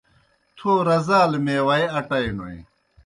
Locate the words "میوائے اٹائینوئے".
1.45-2.59